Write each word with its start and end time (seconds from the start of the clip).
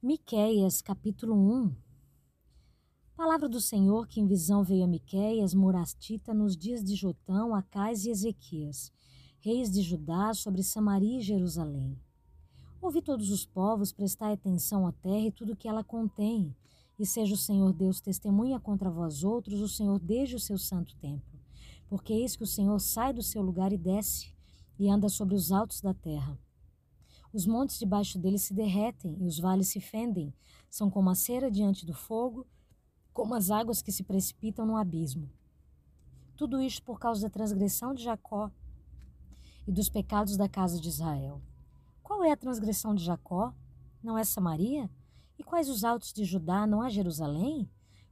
Miqueias, 0.00 0.80
capítulo 0.80 1.34
1 1.34 1.74
Palavra 3.16 3.48
do 3.48 3.60
Senhor 3.60 4.06
que 4.06 4.20
em 4.20 4.28
visão 4.28 4.62
veio 4.62 4.84
a 4.84 4.86
Miqueias, 4.86 5.52
morastita, 5.52 6.32
nos 6.32 6.56
dias 6.56 6.84
de 6.84 6.94
Jotão, 6.94 7.52
Acais 7.52 8.04
e 8.04 8.10
Ezequias, 8.10 8.92
reis 9.40 9.72
de 9.72 9.82
Judá, 9.82 10.32
sobre 10.34 10.62
Samaria 10.62 11.18
e 11.18 11.20
Jerusalém. 11.20 11.98
Ouvi 12.80 13.02
todos 13.02 13.32
os 13.32 13.44
povos, 13.44 13.90
prestai 13.90 14.34
atenção 14.34 14.86
à 14.86 14.92
terra 14.92 15.26
e 15.26 15.32
tudo 15.32 15.56
que 15.56 15.66
ela 15.66 15.82
contém, 15.82 16.54
e 16.96 17.04
seja 17.04 17.34
o 17.34 17.36
Senhor 17.36 17.72
Deus 17.72 18.00
testemunha 18.00 18.60
contra 18.60 18.92
vós 18.92 19.24
outros, 19.24 19.60
o 19.60 19.68
Senhor 19.68 19.98
desde 19.98 20.36
o 20.36 20.40
seu 20.40 20.58
santo 20.58 20.94
templo. 20.98 21.40
Porque 21.88 22.12
eis 22.12 22.36
que 22.36 22.44
o 22.44 22.46
Senhor 22.46 22.78
sai 22.78 23.12
do 23.12 23.22
seu 23.22 23.42
lugar 23.42 23.72
e 23.72 23.76
desce, 23.76 24.32
e 24.78 24.88
anda 24.88 25.08
sobre 25.08 25.34
os 25.34 25.50
altos 25.50 25.80
da 25.80 25.92
terra. 25.92 26.38
Os 27.32 27.46
montes 27.46 27.78
debaixo 27.78 28.18
dele 28.18 28.38
se 28.38 28.54
derretem 28.54 29.16
e 29.20 29.26
os 29.26 29.38
vales 29.38 29.68
se 29.68 29.80
fendem, 29.80 30.32
são 30.70 30.90
como 30.90 31.10
a 31.10 31.14
cera 31.14 31.50
diante 31.50 31.84
do 31.84 31.92
fogo, 31.92 32.46
como 33.12 33.34
as 33.34 33.50
águas 33.50 33.82
que 33.82 33.92
se 33.92 34.02
precipitam 34.02 34.64
no 34.64 34.76
abismo. 34.76 35.30
Tudo 36.36 36.60
isto 36.62 36.82
por 36.82 36.98
causa 36.98 37.22
da 37.22 37.30
transgressão 37.30 37.92
de 37.92 38.02
Jacó 38.02 38.50
e 39.66 39.72
dos 39.72 39.88
pecados 39.88 40.36
da 40.36 40.48
casa 40.48 40.80
de 40.80 40.88
Israel. 40.88 41.42
Qual 42.02 42.24
é 42.24 42.30
a 42.30 42.36
transgressão 42.36 42.94
de 42.94 43.04
Jacó? 43.04 43.52
Não 44.02 44.16
é 44.16 44.24
Samaria? 44.24 44.90
E 45.38 45.44
quais 45.44 45.68
os 45.68 45.84
altos 45.84 46.12
de 46.12 46.24
Judá? 46.24 46.66
Não 46.66 46.82
é 46.82 46.88
Jerusalém? 46.88 47.68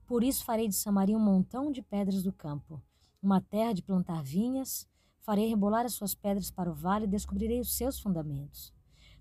Por 0.06 0.22
isso 0.22 0.44
farei 0.44 0.69
de 0.69 0.74
Samaria 0.74 1.16
um 1.16 1.20
montão 1.20 1.72
de 1.72 1.83
pedras 1.83 2.22
do 2.22 2.33
campo, 2.33 2.83
uma 3.22 3.41
terra 3.41 3.72
de 3.72 3.83
plantar 3.83 4.22
vinhas, 4.22 4.86
farei 5.20 5.48
rebolar 5.48 5.84
as 5.84 5.94
suas 5.94 6.14
pedras 6.14 6.50
para 6.50 6.70
o 6.70 6.74
vale 6.74 7.06
e 7.06 7.08
descobrirei 7.08 7.58
os 7.58 7.74
seus 7.74 7.98
fundamentos. 7.98 8.72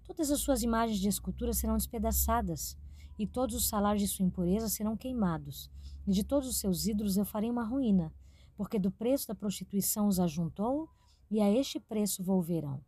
Todas 0.08 0.30
as 0.30 0.40
suas 0.40 0.62
imagens 0.62 1.00
de 1.00 1.10
escultura 1.10 1.54
serão 1.54 1.78
despedaçadas, 1.78 2.78
e 3.18 3.26
todos 3.26 3.56
os 3.56 3.68
salários 3.68 4.04
de 4.04 4.08
sua 4.08 4.26
impureza 4.26 4.70
serão 4.70 4.96
queimados, 4.96 5.70
e 6.06 6.12
de 6.12 6.24
todos 6.24 6.48
os 6.48 6.60
seus 6.60 6.86
ídolos 6.86 7.18
eu 7.18 7.26
farei 7.26 7.50
uma 7.50 7.64
ruína, 7.64 8.14
porque 8.56 8.78
do 8.78 8.92
preço 8.92 9.28
da 9.28 9.36
prostituição 9.36 10.08
os 10.08 10.20
ajuntou, 10.20 10.88
e 11.30 11.42
a 11.42 11.52
este 11.52 11.80
preço 11.80 12.24
volverão. 12.24 12.80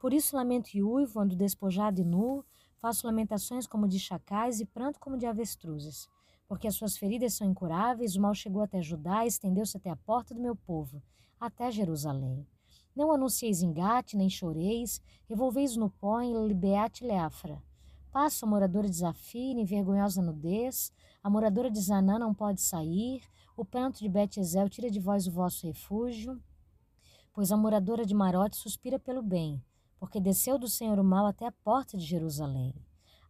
Por 0.00 0.12
isso 0.12 0.36
lamento 0.36 0.74
e 0.74 0.82
uivo, 0.82 1.20
ando 1.20 1.36
despojado 1.36 2.00
e 2.00 2.04
nu, 2.04 2.44
faço 2.80 3.06
lamentações 3.06 3.66
como 3.66 3.88
de 3.88 3.98
chacais 3.98 4.60
e 4.60 4.66
pranto 4.66 4.98
como 4.98 5.16
de 5.16 5.26
avestruzes, 5.26 6.08
porque 6.48 6.66
as 6.66 6.74
suas 6.74 6.96
feridas 6.96 7.34
são 7.34 7.46
incuráveis, 7.46 8.16
o 8.16 8.20
mal 8.20 8.34
chegou 8.34 8.62
até 8.62 8.82
Judá 8.82 9.24
e 9.24 9.28
estendeu-se 9.28 9.76
até 9.76 9.90
a 9.90 9.96
porta 9.96 10.34
do 10.34 10.40
meu 10.40 10.54
povo, 10.54 11.02
até 11.40 11.70
Jerusalém. 11.70 12.46
Não 12.94 13.10
anuncieis 13.10 13.60
engate, 13.60 14.16
nem 14.16 14.30
choreis, 14.30 15.00
revolveis 15.28 15.76
no 15.76 15.90
pó 15.90 16.20
em 16.20 16.46
libeate 16.46 17.04
leafra. 17.04 17.62
Passa 18.12 18.46
a 18.46 18.48
moradora 18.48 18.88
de 18.88 19.04
em 19.34 19.64
vergonhosa 19.64 20.22
nudez, 20.22 20.92
a 21.20 21.28
moradora 21.28 21.68
de 21.68 21.80
Zanã 21.80 22.18
não 22.18 22.32
pode 22.32 22.60
sair, 22.60 23.22
o 23.56 23.64
pranto 23.64 23.98
de 23.98 24.08
Bet-Ezel 24.08 24.68
tira 24.68 24.88
de 24.88 25.00
vós 25.00 25.26
o 25.26 25.32
vosso 25.32 25.66
refúgio, 25.66 26.40
pois 27.32 27.50
a 27.50 27.56
moradora 27.56 28.06
de 28.06 28.14
Marote 28.14 28.56
suspira 28.56 28.98
pelo 29.00 29.22
bem, 29.22 29.60
porque 29.98 30.20
desceu 30.20 30.56
do 30.56 30.68
Senhor 30.68 30.98
o 31.00 31.04
mal 31.04 31.26
até 31.26 31.46
a 31.46 31.52
porta 31.52 31.96
de 31.96 32.04
Jerusalém. 32.04 32.72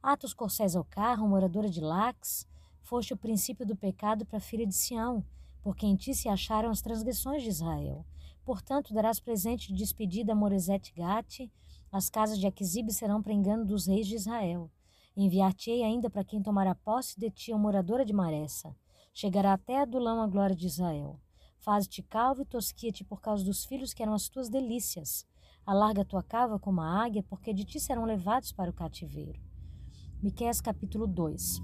Atos 0.03 0.35
corcéis 0.35 0.77
ao 0.77 0.85
carro, 0.85 1.27
moradora 1.27 1.70
de 1.70 1.81
Lax, 1.81 2.47
foste 2.83 3.15
o 3.15 3.17
princípio 3.17 3.65
do 3.65 3.75
pecado 3.75 4.27
para 4.27 4.37
a 4.37 4.41
filha 4.41 4.67
de 4.67 4.75
Sião, 4.75 5.25
porque 5.65 5.87
em 5.87 5.97
ti 5.97 6.15
se 6.15 6.29
acharam 6.29 6.69
as 6.69 6.83
transgressões 6.83 7.43
de 7.43 7.48
Israel. 7.48 8.05
Portanto, 8.45 8.93
darás 8.93 9.19
presente 9.19 9.69
de 9.69 9.79
despedida 9.79 10.33
a 10.33 10.37
Moresete 10.37 10.93
Gate, 10.95 11.51
as 11.91 12.11
casas 12.11 12.39
de 12.39 12.47
Aquisibe 12.47 12.93
serão 12.93 13.23
para 13.23 13.33
engano 13.33 13.65
dos 13.65 13.87
reis 13.87 14.07
de 14.07 14.15
Israel. 14.15 14.70
Enviar-te-ei 15.17 15.83
ainda 15.83 16.11
para 16.11 16.23
quem 16.23 16.42
tomará 16.42 16.75
posse 16.75 17.19
de 17.19 17.31
ti 17.31 17.51
a 17.51 17.57
moradora 17.57 18.05
de 18.05 18.12
Maressa. 18.12 18.77
Chegará 19.15 19.55
até 19.55 19.81
a 19.81 19.87
Dulão 19.87 20.20
a 20.20 20.27
glória 20.27 20.55
de 20.55 20.67
Israel. 20.67 21.19
Faze-te 21.61 22.03
calvo 22.03 22.42
e 22.42 22.45
tosquia-te 22.45 23.03
por 23.03 23.23
causa 23.23 23.42
dos 23.42 23.64
filhos 23.64 23.95
que 23.95 24.02
eram 24.02 24.13
as 24.13 24.29
tuas 24.29 24.51
delícias. 24.51 25.27
Alarga 25.64 26.05
tua 26.05 26.23
cava 26.23 26.58
como 26.58 26.83
a 26.83 27.05
águia, 27.05 27.23
porque 27.23 27.55
de 27.55 27.64
ti 27.64 27.81
serão 27.81 28.05
levados 28.05 28.52
para 28.52 28.70
o 28.70 28.75
cativeiro. 28.75 29.41
Miqueias 30.20 30.61
capítulo 30.61 31.07
2 31.07 31.63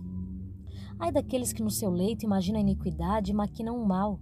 Ai 1.00 1.10
daqueles 1.10 1.52
que 1.52 1.62
no 1.62 1.70
seu 1.70 1.90
leito 1.90 2.24
imaginam 2.24 2.58
a 2.58 2.62
iniquidade 2.62 3.30
e 3.30 3.34
maquinam 3.34 3.76
o 3.76 3.86
mal 3.86 4.20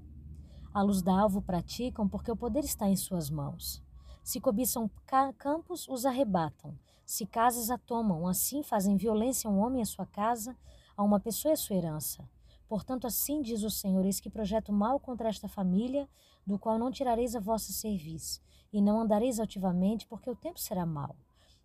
a 0.78 0.83
luz 0.83 1.03
da 1.03 1.19
alvo 1.19 1.43
praticam, 1.43 2.09
porque 2.09 2.31
o 2.31 2.37
poder 2.37 2.62
está 2.62 2.89
em 2.89 2.94
suas 2.94 3.31
mãos. 3.31 3.83
Se 4.22 4.41
cobiçam 4.41 4.89
campos, 5.37 5.89
os 5.89 6.06
arrebatam. 6.06 6.78
Se 7.05 7.27
casas 7.27 7.69
a 7.69 7.77
tomam, 7.77 8.28
assim 8.28 8.62
fazem 8.62 8.97
violência 8.97 9.49
a 9.49 9.53
um 9.53 9.59
homem 9.59 9.83
a 9.83 9.87
sua 9.87 10.06
casa, 10.06 10.56
a 10.97 11.03
uma 11.03 11.19
pessoa 11.19 11.55
a 11.55 11.56
sua 11.56 11.75
herança. 11.75 12.28
Portanto, 12.69 13.09
assim 13.09 13.43
diz 13.43 13.65
o 13.65 13.71
Senhor: 13.71 14.05
Eis 14.05 14.21
que 14.21 14.31
projeto 14.31 14.72
mal 14.72 15.00
contra 15.00 15.28
esta 15.28 15.49
família, 15.49 16.09
do 16.47 16.59
qual 16.59 16.78
não 16.78 16.93
tirareis 16.93 17.34
a 17.34 17.41
vossa 17.41 17.72
serviço, 17.72 18.41
e 18.72 18.81
não 18.81 19.00
andareis 19.00 19.41
altivamente, 19.41 20.06
porque 20.06 20.31
o 20.31 20.37
tempo 20.37 20.60
será 20.60 20.87
mau. 20.87 21.16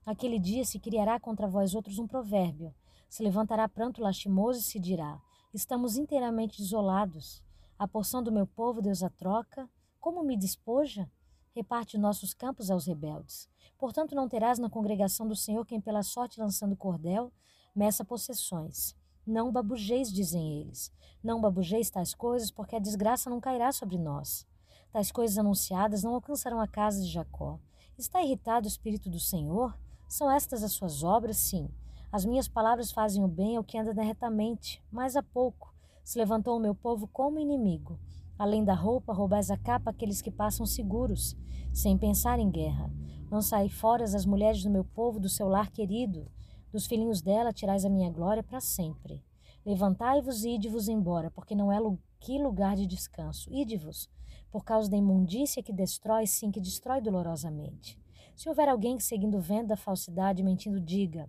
Aquele 0.05 0.39
dia 0.39 0.65
se 0.65 0.79
criará 0.79 1.19
contra 1.19 1.47
vós 1.47 1.75
outros 1.75 1.99
um 1.99 2.07
provérbio. 2.07 2.73
Se 3.13 3.21
levantará 3.21 3.69
pranto 3.69 4.01
lastimoso 4.01 4.59
e 4.59 4.63
se 4.63 4.79
dirá: 4.79 5.21
Estamos 5.53 5.97
inteiramente 5.97 6.59
isolados. 6.59 7.43
A 7.77 7.87
porção 7.87 8.23
do 8.23 8.31
meu 8.31 8.47
povo 8.47 8.81
Deus 8.81 9.03
a 9.03 9.09
troca. 9.11 9.69
Como 9.99 10.23
me 10.23 10.35
despoja? 10.35 11.07
Reparte 11.55 11.95
nossos 11.95 12.33
campos 12.33 12.71
aos 12.71 12.87
rebeldes. 12.87 13.47
Portanto, 13.77 14.15
não 14.15 14.27
terás 14.27 14.57
na 14.57 14.67
congregação 14.67 15.27
do 15.27 15.35
Senhor 15.35 15.63
quem, 15.63 15.79
pela 15.79 16.01
sorte 16.01 16.39
lançando 16.39 16.75
cordel, 16.75 17.31
meça 17.75 18.03
possessões. 18.03 18.95
Não 19.27 19.51
babujeis, 19.51 20.11
dizem 20.11 20.61
eles. 20.61 20.91
Não 21.23 21.39
babujeis 21.39 21.91
tais 21.91 22.15
coisas, 22.15 22.49
porque 22.49 22.77
a 22.77 22.79
desgraça 22.79 23.29
não 23.29 23.39
cairá 23.39 23.71
sobre 23.71 23.99
nós. 23.99 24.47
Tais 24.91 25.11
coisas 25.11 25.37
anunciadas 25.37 26.01
não 26.01 26.15
alcançarão 26.15 26.59
a 26.59 26.67
casa 26.67 26.99
de 26.99 27.11
Jacó. 27.11 27.59
Está 27.95 28.23
irritado 28.23 28.65
o 28.65 28.67
Espírito 28.67 29.07
do 29.07 29.19
Senhor? 29.19 29.77
São 30.09 30.31
estas 30.31 30.63
as 30.63 30.71
suas 30.71 31.03
obras? 31.03 31.37
Sim. 31.37 31.69
As 32.13 32.25
minhas 32.25 32.47
palavras 32.47 32.91
fazem 32.91 33.23
o 33.23 33.27
bem 33.27 33.57
ao 33.57 33.63
que 33.63 33.75
anda 33.75 34.03
retamente, 34.03 34.79
mas 34.91 35.15
há 35.15 35.23
pouco. 35.23 35.73
Se 36.03 36.19
levantou 36.19 36.55
o 36.55 36.59
meu 36.59 36.75
povo 36.75 37.07
como 37.07 37.39
inimigo. 37.39 37.99
Além 38.37 38.63
da 38.63 38.75
roupa, 38.75 39.11
roubais 39.11 39.49
a 39.49 39.57
capa 39.57 39.89
aqueles 39.89 40.21
que 40.21 40.29
passam 40.29 40.63
seguros, 40.63 41.35
sem 41.73 41.97
pensar 41.97 42.37
em 42.37 42.51
guerra. 42.51 42.93
Lançai 43.31 43.67
fora 43.67 44.03
as 44.03 44.27
mulheres 44.27 44.61
do 44.61 44.69
meu 44.69 44.85
povo, 44.85 45.19
do 45.19 45.27
seu 45.27 45.47
lar 45.47 45.71
querido. 45.71 46.31
Dos 46.71 46.85
filhinhos 46.85 47.19
dela 47.19 47.51
tirais 47.51 47.83
a 47.83 47.89
minha 47.89 48.11
glória 48.11 48.43
para 48.43 48.61
sempre. 48.61 49.25
Levantai-vos 49.65 50.43
e 50.43 50.51
ide-vos 50.51 50.87
embora, 50.87 51.31
porque 51.31 51.55
não 51.55 51.71
é 51.71 51.79
que 52.19 52.37
lugar 52.37 52.75
de 52.75 52.85
descanso. 52.85 53.51
Ide-vos, 53.51 54.07
por 54.51 54.63
causa 54.63 54.87
da 54.87 54.97
imundícia 54.97 55.63
que 55.63 55.73
destrói, 55.73 56.27
sim, 56.27 56.51
que 56.51 56.61
destrói 56.61 57.01
dolorosamente. 57.01 57.99
Se 58.35 58.47
houver 58.47 58.69
alguém 58.69 58.97
que, 58.97 59.03
seguindo 59.03 59.39
o 59.39 59.41
vento 59.41 59.69
da 59.69 59.75
falsidade, 59.75 60.43
mentindo, 60.43 60.79
diga: 60.79 61.27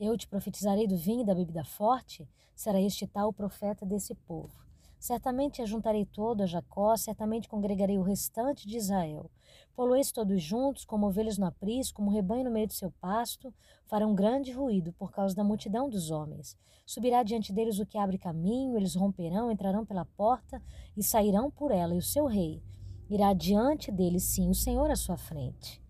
eu 0.00 0.16
te 0.16 0.26
profetizarei 0.26 0.86
do 0.86 0.96
vinho 0.96 1.20
e 1.20 1.26
da 1.26 1.34
bebida 1.34 1.62
forte, 1.62 2.26
será 2.54 2.80
este 2.80 3.06
tal 3.06 3.32
profeta 3.32 3.84
desse 3.84 4.14
povo. 4.14 4.58
Certamente 4.98 5.62
ajuntarei 5.62 6.04
todo 6.04 6.42
a 6.42 6.46
Jacó, 6.46 6.96
certamente 6.96 7.48
congregarei 7.48 7.98
o 7.98 8.02
restante 8.02 8.66
de 8.66 8.76
Israel. 8.76 9.30
Poloeis 9.74 10.10
todos 10.10 10.42
juntos, 10.42 10.84
como 10.84 11.06
ovelhas 11.06 11.38
no 11.38 11.46
aprisco, 11.46 11.96
como 11.96 12.10
rebanho 12.10 12.44
no 12.44 12.50
meio 12.50 12.66
do 12.66 12.72
seu 12.72 12.90
pasto, 13.00 13.52
farão 13.86 14.14
grande 14.14 14.52
ruído 14.52 14.92
por 14.92 15.10
causa 15.10 15.34
da 15.34 15.44
multidão 15.44 15.88
dos 15.88 16.10
homens. 16.10 16.56
Subirá 16.84 17.22
diante 17.22 17.52
deles 17.52 17.78
o 17.78 17.86
que 17.86 17.96
abre 17.96 18.18
caminho, 18.18 18.76
eles 18.76 18.94
romperão, 18.94 19.50
entrarão 19.50 19.86
pela 19.86 20.04
porta 20.04 20.62
e 20.96 21.02
sairão 21.02 21.50
por 21.50 21.70
ela, 21.70 21.94
e 21.94 21.98
o 21.98 22.02
seu 22.02 22.26
rei 22.26 22.62
irá 23.08 23.32
diante 23.32 23.90
deles, 23.90 24.24
sim, 24.24 24.48
o 24.48 24.54
Senhor 24.54 24.90
à 24.90 24.96
sua 24.96 25.16
frente. 25.16 25.82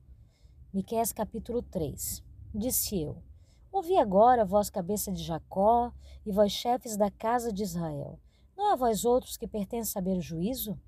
Miqueias 0.73 1.13
capítulo 1.13 1.63
3 1.63 2.23
Disse 2.55 3.01
eu, 3.01 3.21
Ouvi 3.81 3.97
agora, 3.97 4.45
vós 4.45 4.69
cabeça 4.69 5.11
de 5.11 5.23
Jacó, 5.23 5.91
e 6.27 6.31
vós 6.31 6.53
chefes 6.53 6.99
da 6.99 7.11
casa 7.11 7.51
de 7.51 7.63
Israel. 7.63 8.21
Não 8.55 8.69
é 8.69 8.73
a 8.75 8.77
vós 8.77 9.07
outros 9.07 9.39
que 9.39 9.49
pertence 9.49 9.91
saber 9.91 10.19
o 10.19 10.21
juízo? 10.21 10.79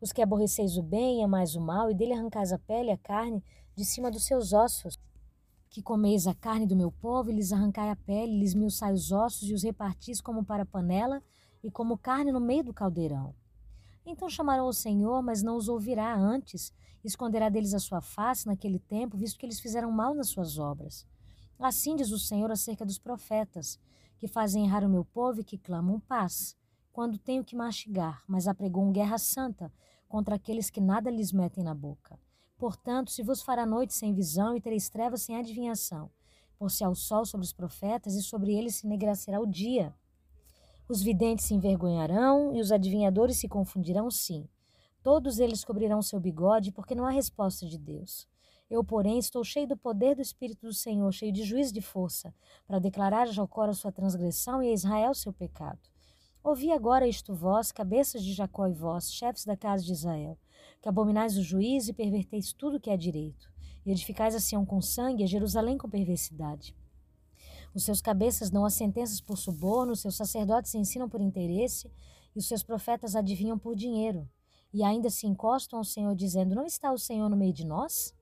Os 0.00 0.12
que 0.12 0.20
aborreceis 0.20 0.76
o 0.76 0.82
bem 0.82 1.20
e 1.20 1.22
amais 1.22 1.54
o 1.54 1.60
mal, 1.60 1.92
e 1.92 1.94
dele 1.94 2.12
arrancais 2.12 2.52
a 2.52 2.58
pele 2.58 2.88
e 2.88 2.92
a 2.92 2.98
carne 2.98 3.40
de 3.76 3.84
cima 3.84 4.10
dos 4.10 4.24
seus 4.24 4.52
ossos. 4.52 4.98
Que 5.70 5.80
comeis 5.80 6.26
a 6.26 6.34
carne 6.34 6.66
do 6.66 6.74
meu 6.74 6.90
povo, 6.90 7.30
e 7.30 7.34
lhes 7.34 7.52
arrancai 7.52 7.88
a 7.88 7.94
pele, 7.94 8.40
lhes 8.40 8.52
milçai 8.52 8.92
os 8.92 9.12
ossos, 9.12 9.48
e 9.48 9.54
os 9.54 9.62
repartis 9.62 10.20
como 10.20 10.44
para 10.44 10.66
panela, 10.66 11.22
e 11.62 11.70
como 11.70 11.96
carne 11.96 12.32
no 12.32 12.40
meio 12.40 12.64
do 12.64 12.74
caldeirão. 12.74 13.32
Então 14.04 14.28
chamarão 14.28 14.66
o 14.66 14.72
Senhor, 14.72 15.22
mas 15.22 15.40
não 15.40 15.56
os 15.56 15.68
ouvirá 15.68 16.12
antes, 16.16 16.72
esconderá 17.04 17.48
deles 17.48 17.74
a 17.74 17.78
sua 17.78 18.00
face 18.00 18.48
naquele 18.48 18.80
tempo, 18.80 19.16
visto 19.16 19.38
que 19.38 19.46
eles 19.46 19.60
fizeram 19.60 19.92
mal 19.92 20.16
nas 20.16 20.30
suas 20.30 20.58
obras. 20.58 21.06
Assim 21.58 21.96
diz 21.96 22.10
o 22.10 22.18
Senhor 22.18 22.50
acerca 22.50 22.84
dos 22.84 22.98
profetas, 22.98 23.78
que 24.18 24.26
fazem 24.26 24.64
errar 24.64 24.84
o 24.84 24.88
meu 24.88 25.04
povo 25.04 25.40
e 25.40 25.44
que 25.44 25.58
clamam 25.58 26.00
paz, 26.00 26.56
quando 26.92 27.18
tenho 27.18 27.44
que 27.44 27.56
mastigar, 27.56 28.22
mas 28.26 28.46
apregou 28.46 28.88
guerra 28.90 29.18
santa 29.18 29.72
contra 30.08 30.36
aqueles 30.36 30.70
que 30.70 30.80
nada 30.80 31.10
lhes 31.10 31.32
metem 31.32 31.64
na 31.64 31.74
boca. 31.74 32.18
Portanto, 32.56 33.10
se 33.10 33.22
vos 33.22 33.42
fará 33.42 33.66
noite 33.66 33.94
sem 33.94 34.14
visão 34.14 34.56
e 34.56 34.60
tereis 34.60 34.88
trevas 34.88 35.22
sem 35.22 35.36
adivinhação, 35.36 36.10
Por-se 36.56 36.84
ao 36.84 36.94
sol 36.94 37.26
sobre 37.26 37.44
os 37.44 37.52
profetas, 37.52 38.14
e 38.14 38.22
sobre 38.22 38.54
eles 38.54 38.76
se 38.76 38.86
negrecerá 38.86 39.40
o 39.40 39.46
dia. 39.46 39.92
Os 40.88 41.02
videntes 41.02 41.46
se 41.46 41.54
envergonharão, 41.54 42.54
e 42.54 42.60
os 42.60 42.70
adivinhadores 42.70 43.38
se 43.38 43.48
confundirão, 43.48 44.10
sim. 44.10 44.48
Todos 45.02 45.38
eles 45.38 45.64
cobrirão 45.64 46.00
seu 46.00 46.20
bigode, 46.20 46.72
porque 46.72 46.94
não 46.94 47.04
há 47.04 47.10
resposta 47.10 47.66
de 47.66 47.76
Deus. 47.76 48.26
Eu, 48.74 48.82
porém, 48.82 49.20
estou 49.20 49.44
cheio 49.44 49.68
do 49.68 49.76
poder 49.76 50.16
do 50.16 50.20
Espírito 50.20 50.66
do 50.66 50.74
Senhor, 50.74 51.12
cheio 51.12 51.30
de 51.30 51.44
juízo 51.44 51.72
de 51.72 51.80
força, 51.80 52.34
para 52.66 52.80
declarar 52.80 53.28
a 53.28 53.30
Jacó 53.30 53.62
a 53.62 53.72
sua 53.72 53.92
transgressão 53.92 54.60
e 54.60 54.68
a 54.68 54.72
Israel 54.72 55.14
seu 55.14 55.32
pecado. 55.32 55.78
Ouvi 56.42 56.72
agora 56.72 57.06
isto 57.06 57.32
vós, 57.36 57.70
cabeças 57.70 58.24
de 58.24 58.32
Jacó 58.32 58.66
e 58.66 58.72
vós, 58.72 59.12
chefes 59.12 59.44
da 59.44 59.56
casa 59.56 59.84
de 59.84 59.92
Israel, 59.92 60.36
que 60.82 60.88
abominais 60.88 61.38
o 61.38 61.42
juízo 61.44 61.92
e 61.92 61.94
perverteis 61.94 62.52
tudo 62.52 62.80
que 62.80 62.90
é 62.90 62.96
direito, 62.96 63.48
e 63.86 63.92
edificais 63.92 64.34
a 64.34 64.40
Sião 64.40 64.66
com 64.66 64.82
sangue 64.82 65.22
e 65.22 65.24
a 65.24 65.28
Jerusalém 65.28 65.78
com 65.78 65.88
perversidade. 65.88 66.76
Os 67.72 67.84
seus 67.84 68.00
cabeças 68.00 68.50
dão 68.50 68.64
as 68.64 68.74
sentenças 68.74 69.20
por 69.20 69.38
suborno, 69.38 69.92
os 69.92 70.00
seus 70.00 70.16
sacerdotes 70.16 70.72
se 70.72 70.78
ensinam 70.78 71.08
por 71.08 71.20
interesse, 71.20 71.88
e 72.34 72.40
os 72.40 72.48
seus 72.48 72.64
profetas 72.64 73.14
adivinham 73.14 73.56
por 73.56 73.76
dinheiro. 73.76 74.28
E 74.72 74.82
ainda 74.82 75.10
se 75.10 75.28
encostam 75.28 75.78
ao 75.78 75.84
Senhor, 75.84 76.16
dizendo: 76.16 76.56
Não 76.56 76.66
está 76.66 76.92
o 76.92 76.98
Senhor 76.98 77.28
no 77.28 77.36
meio 77.36 77.52
de 77.52 77.64
nós? 77.64 78.12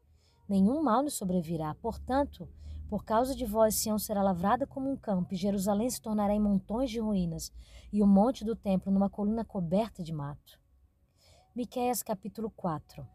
Nenhum 0.49 0.83
mal 0.83 1.03
nos 1.03 1.15
sobrevirá. 1.15 1.75
Portanto, 1.77 2.49
por 2.93 3.05
causa 3.05 3.35
de 3.35 3.47
vós, 3.47 3.77
Sião 3.77 3.99
será 3.99 4.23
lavrada 4.23 4.67
como 4.67 4.91
um 4.91 4.97
campo, 4.97 5.33
e 5.33 5.37
Jerusalém 5.37 5.89
se 5.89 5.99
tornará 5.99 6.35
em 6.35 6.39
montões 6.39 6.91
de 6.91 7.01
ruínas, 7.01 7.51
e 7.91 8.03
o 8.03 8.07
monte 8.07 8.45
do 8.45 8.55
templo 8.55 8.93
numa 8.93 9.09
coluna 9.09 9.47
coberta 9.47 10.03
de 10.03 10.13
mato. 10.13 10.61
Miqueias 11.57 12.03
capítulo 12.03 12.51
4 12.51 13.07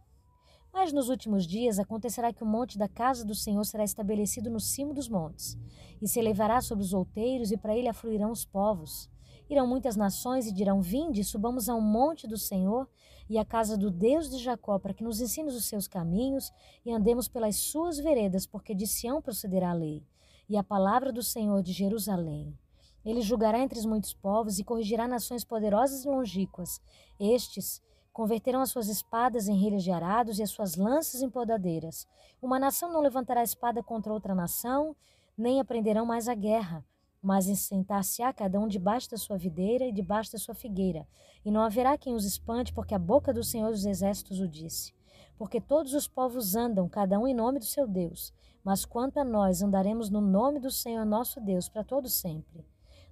Mas 0.73 0.91
nos 0.91 1.09
últimos 1.09 1.45
dias 1.45 1.77
acontecerá 1.77 2.33
que 2.33 2.43
o 2.43 2.47
monte 2.47 2.75
da 2.75 2.87
casa 2.87 3.23
do 3.23 3.35
Senhor 3.35 3.63
será 3.65 3.83
estabelecido 3.83 4.49
no 4.49 4.59
cimo 4.59 4.95
dos 4.95 5.07
montes, 5.07 5.55
e 6.01 6.07
se 6.07 6.19
elevará 6.19 6.59
sobre 6.59 6.83
os 6.83 6.91
outeiros, 6.91 7.51
e 7.51 7.57
para 7.57 7.77
ele 7.77 7.87
afluirão 7.87 8.31
os 8.31 8.45
povos. 8.45 9.09
Irão 9.49 9.65
muitas 9.65 9.95
nações 9.95 10.45
e 10.45 10.51
dirão: 10.51 10.81
Vinde, 10.81 11.23
subamos 11.23 11.69
ao 11.69 11.79
monte 11.79 12.27
do 12.27 12.37
Senhor 12.37 12.87
e 13.29 13.37
à 13.37 13.45
casa 13.45 13.77
do 13.77 13.89
Deus 13.89 14.29
de 14.29 14.37
Jacó, 14.37 14.77
para 14.77 14.93
que 14.93 15.03
nos 15.03 15.21
ensine 15.21 15.49
os 15.49 15.65
seus 15.65 15.87
caminhos 15.87 16.51
e 16.85 16.91
andemos 16.91 17.27
pelas 17.27 17.55
suas 17.55 17.97
veredas, 17.97 18.45
porque 18.45 18.75
de 18.75 18.85
Sião 18.85 19.21
procederá 19.21 19.71
a 19.71 19.73
lei 19.73 20.03
e 20.49 20.57
a 20.57 20.63
palavra 20.63 21.11
do 21.11 21.23
Senhor 21.23 21.61
de 21.61 21.71
Jerusalém. 21.71 22.57
Ele 23.05 23.21
julgará 23.21 23.59
entre 23.59 23.79
os 23.79 23.85
muitos 23.85 24.13
povos 24.13 24.59
e 24.59 24.63
corrigirá 24.63 25.07
nações 25.07 25.45
poderosas 25.45 26.03
e 26.03 26.09
longínquas. 26.09 26.81
Estes 27.17 27.81
converterão 28.11 28.61
as 28.61 28.69
suas 28.69 28.89
espadas 28.89 29.47
em 29.47 29.57
relhas 29.57 29.83
de 29.83 29.91
arados 29.91 30.39
e 30.39 30.43
as 30.43 30.49
suas 30.49 30.75
lanças 30.75 31.21
em 31.21 31.29
podadeiras. 31.29 32.05
Uma 32.41 32.59
nação 32.59 32.91
não 32.91 32.99
levantará 32.99 33.43
espada 33.43 33.81
contra 33.81 34.11
outra 34.11 34.35
nação, 34.35 34.95
nem 35.37 35.59
aprenderão 35.59 36.05
mais 36.05 36.27
a 36.27 36.33
guerra 36.33 36.83
mas 37.27 37.43
sentar-se-á 37.59 38.31
cada 38.31 38.57
um 38.57 38.69
debaixo 38.69 39.11
da 39.11 39.17
sua 39.17 39.37
videira 39.37 39.85
e 39.85 39.91
debaixo 39.91 40.31
da 40.31 40.37
sua 40.37 40.55
figueira, 40.55 41.05
e 41.43 41.51
não 41.51 41.59
haverá 41.59 41.97
quem 41.97 42.13
os 42.13 42.23
espante, 42.23 42.71
porque 42.71 42.95
a 42.95 42.99
boca 42.99 43.33
do 43.33 43.43
Senhor 43.43 43.69
dos 43.69 43.85
Exércitos 43.85 44.39
o 44.39 44.47
disse. 44.47 44.93
Porque 45.37 45.59
todos 45.59 45.93
os 45.93 46.07
povos 46.07 46.55
andam, 46.55 46.87
cada 46.87 47.19
um 47.19 47.27
em 47.27 47.33
nome 47.33 47.59
do 47.59 47.65
seu 47.65 47.85
Deus, 47.85 48.33
mas 48.63 48.85
quanto 48.85 49.17
a 49.17 49.25
nós 49.25 49.61
andaremos 49.61 50.09
no 50.09 50.21
nome 50.21 50.61
do 50.61 50.71
Senhor 50.71 51.03
nosso 51.03 51.41
Deus 51.41 51.67
para 51.67 51.83
todo 51.83 52.07
sempre. 52.07 52.65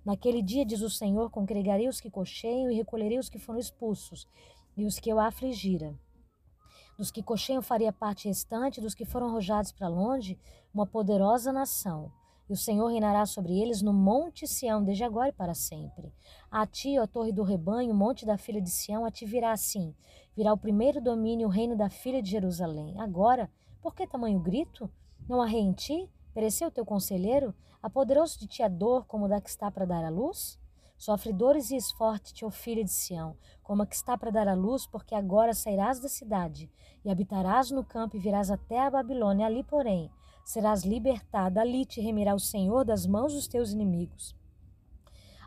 Naquele 0.06 0.42
dia, 0.42 0.66
diz 0.66 0.82
o 0.82 0.90
Senhor, 0.90 1.30
congregarei 1.30 1.90
os 1.90 2.00
que 2.00 2.10
cocheiam 2.10 2.72
e 2.72 2.76
recolherei 2.76 3.20
os 3.20 3.28
que 3.28 3.38
foram 3.38 3.60
expulsos, 3.60 4.26
e 4.78 4.86
os 4.86 4.98
que 4.98 5.10
eu 5.10 5.20
afligira. 5.20 5.94
Dos 6.98 7.12
que 7.12 7.22
cocheiam 7.22 7.62
faria 7.62 7.92
parte 7.92 8.30
restante, 8.30 8.80
dos 8.80 8.96
que 8.96 9.04
foram 9.04 9.28
arrojados 9.28 9.74
para 9.74 9.90
longe, 9.90 10.40
uma 10.74 10.86
poderosa 10.86 11.52
nação 11.52 12.14
e 12.50 12.54
o 12.54 12.58
Senhor 12.58 12.88
reinará 12.88 13.26
sobre 13.26 13.60
eles 13.60 13.82
no 13.82 13.94
monte 13.94 14.48
Sião, 14.48 14.84
desde 14.84 15.04
agora 15.04 15.30
e 15.30 15.34
para 15.34 15.54
sempre. 15.54 16.14
A 16.50 16.66
ti, 16.66 16.98
ó 17.00 17.08
torre 17.08 17.32
do 17.32 17.44
rebanho, 17.44 17.94
monte 17.94 18.26
da 18.26 18.38
filha 18.38 18.62
de 18.62 18.70
Sião, 18.70 19.06
a 19.06 19.12
ti 19.12 19.26
virá 19.26 19.52
assim. 19.52 19.96
Virá 20.36 20.54
o 20.54 20.58
primeiro 20.58 21.02
domínio, 21.02 21.48
o 21.48 21.52
reino 21.52 21.76
da 21.76 21.90
filha 21.90 22.22
de 22.22 22.30
Jerusalém. 22.30 23.00
Agora, 23.00 23.50
por 23.82 23.96
que 23.96 24.08
tamanho 24.08 24.40
grito? 24.40 24.90
Não 25.28 25.42
há 25.42 25.46
rei 25.46 25.62
em 25.62 25.74
ti? 25.74 26.10
Pereceu 26.34 26.70
teu 26.70 26.86
conselheiro? 26.86 27.54
Apoderou-se 27.82 28.38
de 28.40 28.48
ti 28.48 28.62
a 28.62 28.68
dor, 28.68 29.06
como 29.06 29.28
da 29.28 29.40
que 29.40 29.50
está 29.50 29.72
para 29.72 29.86
dar 29.86 30.04
à 30.04 30.10
luz? 30.10 30.60
Sofre 30.98 31.34
dores 31.34 31.72
e 31.72 31.76
esforte-te, 31.76 32.46
ó 32.46 32.50
filha 32.50 32.84
de 32.84 32.92
Sião, 32.92 33.36
como 33.62 33.84
a 33.84 33.86
que 33.86 33.96
está 33.96 34.18
para 34.18 34.32
dar 34.32 34.48
à 34.48 34.54
luz, 34.54 34.88
porque 34.88 35.14
agora 35.14 35.54
sairás 35.54 36.00
da 36.00 36.08
cidade, 36.08 36.72
e 37.04 37.12
habitarás 37.12 37.70
no 37.70 37.84
campo, 37.84 38.16
e 38.16 38.20
virás 38.20 38.50
até 38.50 38.80
a 38.80 38.90
Babilônia. 38.90 39.46
Ali, 39.46 39.64
porém, 39.64 40.10
serás 40.46 40.84
libertada, 40.84 41.60
ali 41.60 41.84
te 41.86 42.00
remirá 42.00 42.36
o 42.36 42.40
Senhor 42.40 42.86
das 42.86 43.08
mãos 43.08 43.34
dos 43.34 43.48
teus 43.48 43.72
inimigos. 43.72 44.36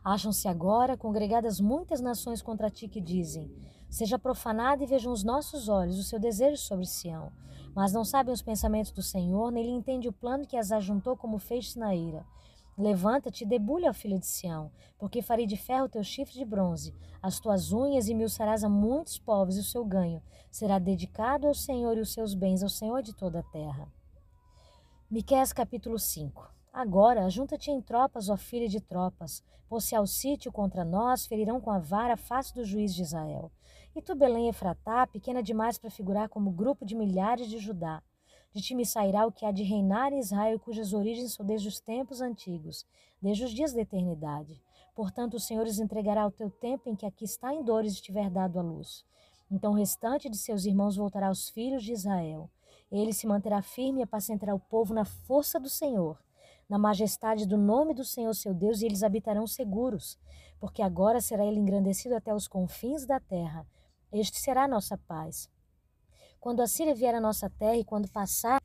Acham-se 0.05 0.49
agora 0.49 0.97
congregadas 0.97 1.61
muitas 1.61 2.01
nações 2.01 2.43
contra 2.43 2.69
ti 2.69 2.89
que 2.89 3.01
dizem: 3.01 3.51
Seja 3.89 4.19
profanada 4.19 4.83
e 4.83 4.87
vejam 4.87 5.13
os 5.13 5.23
nossos 5.23 5.69
olhos 5.69 5.99
o 5.99 6.03
seu 6.03 6.19
desejo 6.19 6.61
sobre 6.61 6.85
Sião. 6.85 7.33
Mas 7.75 7.93
não 7.93 8.05
sabem 8.05 8.35
os 8.35 8.43
pensamentos 8.43 8.91
do 8.91 9.03
Senhor, 9.03 9.53
nem 9.53 9.65
lhe 9.65 9.71
entende 9.71 10.09
o 10.09 10.13
plano 10.13 10.47
que 10.47 10.57
as 10.57 10.73
ajuntou 10.73 11.17
como 11.17 11.39
fez 11.39 11.77
na 11.77 11.95
ira. 11.95 12.27
Levanta-te 12.77 13.45
e 13.45 13.47
debulha, 13.47 13.91
ó 13.91 13.93
filha 13.93 14.19
de 14.19 14.27
Sião, 14.27 14.71
porque 14.99 15.23
farei 15.23 15.47
de 15.47 15.57
ferro 15.57 15.89
teu 15.89 16.03
chifre 16.03 16.35
de 16.35 16.45
bronze, 16.45 16.95
as 17.23 17.39
tuas 17.39 17.73
unhas 17.73 18.09
e 18.09 18.15
milçarás 18.15 18.65
a 18.65 18.69
muitos 18.69 19.19
povos, 19.19 19.57
e 19.57 19.61
o 19.61 19.65
seu 19.65 19.85
ganho 19.85 20.23
será 20.51 20.79
dedicado 20.79 21.47
ao 21.47 21.55
Senhor 21.55 21.97
e 21.97 22.01
os 22.01 22.13
seus 22.13 22.35
bens 22.35 22.63
ao 22.63 22.69
Senhor 22.69 23.03
de 23.03 23.15
toda 23.15 23.41
a 23.41 23.45
terra. 23.45 23.98
Miqués 25.11 25.55
capítulo 25.55 25.99
5 25.99 26.53
Agora, 26.71 27.25
ajunta-te 27.25 27.71
em 27.71 27.81
tropas, 27.81 28.29
ó 28.29 28.37
filha 28.37 28.69
de 28.69 28.79
tropas, 28.79 29.43
pôs-se 29.67 29.97
ao 29.97 30.07
sítio 30.07 30.53
contra 30.53 30.85
nós, 30.85 31.25
ferirão 31.25 31.63
com 31.63 31.71
a 31.71 31.79
vara 31.79 32.13
a 32.13 32.17
face 32.19 32.55
do 32.55 32.63
juiz 32.63 32.95
de 32.95 33.01
Israel. 33.01 33.51
E 33.97 34.03
tu, 34.03 34.15
Belém 34.15 34.51
Efratá, 34.51 35.07
pequena 35.07 35.43
demais 35.43 35.79
para 35.79 35.89
figurar 35.89 36.29
como 36.29 36.51
grupo 36.51 36.85
de 36.85 36.95
milhares 36.95 37.49
de 37.49 37.57
Judá. 37.57 38.03
De 38.53 38.61
ti 38.61 38.75
me 38.75 38.85
sairá 38.85 39.25
o 39.25 39.33
que 39.33 39.47
há 39.47 39.51
de 39.51 39.63
reinar 39.63 40.13
em 40.13 40.19
Israel, 40.19 40.61
cujas 40.61 40.93
origens 40.93 41.33
são 41.33 41.47
desde 41.47 41.69
os 41.69 41.81
tempos 41.81 42.21
antigos, 42.21 42.85
desde 43.23 43.45
os 43.45 43.53
dias 43.53 43.73
da 43.73 43.81
eternidade. 43.81 44.63
Portanto, 44.95 45.39
o 45.39 45.41
Senhor 45.41 45.67
os 45.67 45.79
entregará 45.79 46.25
ao 46.25 46.31
teu 46.31 46.51
tempo 46.51 46.91
em 46.91 46.95
que 46.95 47.07
aqui 47.07 47.25
está 47.25 47.55
em 47.55 47.65
dores 47.65 47.95
estiver 47.95 48.29
dado 48.29 48.59
a 48.59 48.63
luz. 48.63 49.07
Então 49.51 49.73
o 49.73 49.77
restante 49.77 50.29
de 50.29 50.37
seus 50.37 50.67
irmãos 50.67 50.97
voltará 50.97 51.29
aos 51.29 51.49
filhos 51.49 51.83
de 51.83 51.93
Israel. 51.93 52.51
Ele 52.91 53.13
se 53.13 53.27
manterá 53.27 53.61
firme 53.61 54.01
e 54.01 54.03
apacentará 54.03 54.55
o 54.55 54.61
povo 54.61 54.95
na 54.95 55.05
força 55.05 55.61
do 55.61 55.69
Senhor, 55.69 56.19
na 56.69 56.79
majestade 56.79 57.47
do 57.47 57.57
nome 57.57 57.95
do 57.95 58.05
Senhor 58.05 58.35
seu 58.35 58.55
Deus, 58.55 58.81
e 58.81 58.87
eles 58.87 59.03
habitarão 59.03 59.47
seguros, 59.47 60.19
porque 60.59 60.83
agora 60.83 61.21
será 61.21 61.45
ele 61.45 61.59
engrandecido 61.59 62.15
até 62.15 62.35
os 62.35 62.49
confins 62.49 63.07
da 63.07 63.21
terra. 63.21 63.67
Este 64.13 64.39
será 64.39 64.65
a 64.65 64.69
nossa 64.69 64.97
paz. 64.97 65.51
Quando 66.41 66.63
a 66.63 66.67
Síria 66.67 66.95
vier 66.95 67.15
à 67.15 67.21
nossa 67.21 67.51
terra 67.51 67.77
e 67.77 67.85
quando 67.85 68.11
passar 68.11 68.58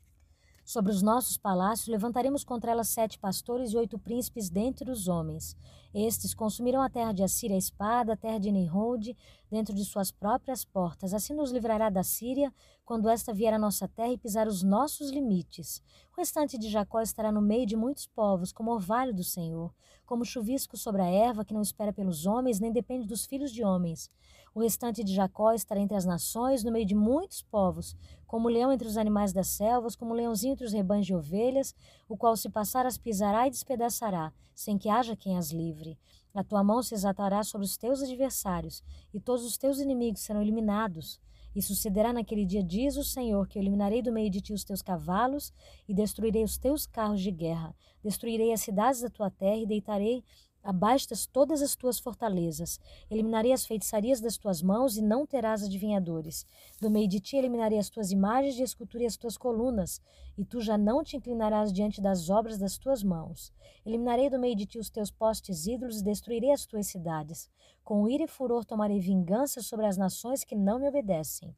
sobre 0.64 0.90
os 0.90 1.02
nossos 1.02 1.36
palácios, 1.36 1.88
levantaremos 1.88 2.42
contra 2.42 2.70
ela 2.70 2.84
sete 2.84 3.18
pastores 3.18 3.72
e 3.72 3.76
oito 3.76 3.98
príncipes 3.98 4.48
dentre 4.48 4.90
os 4.90 5.08
homens. 5.08 5.56
Estes 5.92 6.34
consumirão 6.34 6.82
a 6.82 6.88
terra 6.88 7.12
de 7.12 7.22
Assíria 7.22 7.54
a 7.54 7.58
espada, 7.58 8.14
a 8.14 8.16
terra 8.16 8.38
de 8.38 8.50
Nimrod, 8.50 9.16
dentro 9.50 9.74
de 9.74 9.84
suas 9.84 10.10
próprias 10.10 10.64
portas. 10.64 11.14
Assim 11.14 11.34
nos 11.34 11.52
livrará 11.52 11.88
da 11.88 12.02
Síria, 12.02 12.52
quando 12.84 13.08
esta 13.08 13.32
vier 13.32 13.54
à 13.54 13.58
nossa 13.58 13.86
terra 13.86 14.12
e 14.12 14.18
pisar 14.18 14.48
os 14.48 14.62
nossos 14.62 15.10
limites. 15.10 15.82
O 16.12 16.16
restante 16.20 16.58
de 16.58 16.68
Jacó 16.68 17.00
estará 17.00 17.30
no 17.30 17.40
meio 17.40 17.66
de 17.66 17.76
muitos 17.76 18.06
povos, 18.06 18.52
como 18.52 18.72
orvalho 18.72 19.14
do 19.14 19.22
Senhor, 19.22 19.72
como 20.04 20.24
chuvisco 20.24 20.76
sobre 20.76 21.02
a 21.02 21.10
erva 21.10 21.44
que 21.44 21.54
não 21.54 21.62
espera 21.62 21.92
pelos 21.92 22.26
homens, 22.26 22.58
nem 22.58 22.72
depende 22.72 23.06
dos 23.06 23.24
filhos 23.24 23.52
de 23.52 23.62
homens. 23.62 24.10
O 24.54 24.60
restante 24.60 25.02
de 25.02 25.12
Jacó 25.12 25.52
estará 25.52 25.80
entre 25.80 25.96
as 25.96 26.04
nações, 26.04 26.62
no 26.62 26.70
meio 26.70 26.86
de 26.86 26.94
muitos 26.94 27.42
povos, 27.42 27.96
como 28.34 28.48
leão 28.48 28.72
entre 28.72 28.88
os 28.88 28.96
animais 28.96 29.32
das 29.32 29.46
selvas, 29.46 29.94
como 29.94 30.12
leãozinho 30.12 30.54
entre 30.54 30.66
os 30.66 30.72
rebanhos 30.72 31.06
de 31.06 31.14
ovelhas, 31.14 31.72
o 32.08 32.16
qual 32.16 32.36
se 32.36 32.50
passar 32.50 32.84
as 32.84 32.98
pisará 32.98 33.46
e 33.46 33.50
despedaçará, 33.50 34.32
sem 34.52 34.76
que 34.76 34.88
haja 34.88 35.14
quem 35.14 35.38
as 35.38 35.52
livre. 35.52 35.96
A 36.34 36.42
tua 36.42 36.64
mão 36.64 36.82
se 36.82 36.96
exaltará 36.96 37.44
sobre 37.44 37.64
os 37.64 37.76
teus 37.76 38.02
adversários, 38.02 38.82
e 39.14 39.20
todos 39.20 39.44
os 39.44 39.56
teus 39.56 39.78
inimigos 39.78 40.22
serão 40.22 40.42
eliminados. 40.42 41.20
E 41.54 41.62
sucederá 41.62 42.12
naquele 42.12 42.44
dia, 42.44 42.60
diz 42.60 42.96
o 42.96 43.04
Senhor, 43.04 43.46
que 43.46 43.56
eu 43.56 43.62
eliminarei 43.62 44.02
do 44.02 44.10
meio 44.10 44.28
de 44.28 44.40
ti 44.40 44.52
os 44.52 44.64
teus 44.64 44.82
cavalos 44.82 45.52
e 45.88 45.94
destruirei 45.94 46.42
os 46.42 46.58
teus 46.58 46.86
carros 46.86 47.20
de 47.20 47.30
guerra. 47.30 47.72
Destruirei 48.02 48.52
as 48.52 48.62
cidades 48.62 49.00
da 49.00 49.10
tua 49.10 49.30
terra 49.30 49.58
e 49.58 49.66
deitarei 49.66 50.24
abaixo 50.64 51.10
das 51.10 51.26
todas 51.26 51.60
as 51.60 51.76
tuas 51.76 51.98
fortalezas. 51.98 52.80
Eliminarei 53.10 53.52
as 53.52 53.66
feitiçarias 53.66 54.20
das 54.20 54.38
tuas 54.38 54.62
mãos 54.62 54.96
e 54.96 55.02
não 55.02 55.26
terás 55.26 55.62
adivinhadores. 55.62 56.46
Do 56.80 56.90
meio 56.90 57.06
de 57.06 57.20
ti 57.20 57.36
eliminarei 57.36 57.78
as 57.78 57.90
tuas 57.90 58.10
imagens 58.10 58.54
de 58.54 58.62
escultura 58.62 59.04
e 59.04 59.06
as 59.06 59.16
tuas 59.16 59.36
colunas, 59.36 60.00
e 60.36 60.44
tu 60.44 60.60
já 60.60 60.78
não 60.78 61.04
te 61.04 61.16
inclinarás 61.16 61.72
diante 61.72 62.00
das 62.00 62.30
obras 62.30 62.58
das 62.58 62.78
tuas 62.78 63.02
mãos. 63.02 63.52
Eliminarei 63.84 64.30
do 64.30 64.38
meio 64.38 64.56
de 64.56 64.66
ti 64.66 64.78
os 64.78 64.90
teus 64.90 65.10
postes 65.10 65.66
ídolos 65.66 66.00
e 66.00 66.04
destruirei 66.04 66.50
as 66.50 66.64
tuas 66.64 66.86
cidades. 66.86 67.48
Com 67.84 68.08
ira 68.08 68.24
e 68.24 68.28
furor 68.28 68.64
tomarei 68.64 68.98
vingança 68.98 69.60
sobre 69.60 69.86
as 69.86 69.98
nações 69.98 70.42
que 70.42 70.56
não 70.56 70.78
me 70.78 70.88
obedecem. 70.88 71.54